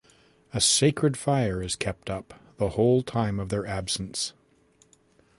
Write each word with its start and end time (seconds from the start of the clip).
A 0.51 0.59
sacred 0.59 1.15
fire 1.15 1.61
is 1.61 1.75
kept 1.75 2.09
up 2.09 2.33
the 2.57 2.69
whole 2.69 3.03
time 3.03 3.39
of 3.39 3.49
their 3.49 3.67
absence. 3.67 4.33